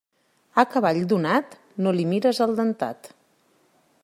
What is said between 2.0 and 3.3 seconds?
mires el dentat.